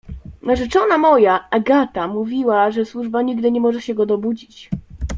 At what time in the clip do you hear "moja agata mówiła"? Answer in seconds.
0.97-2.67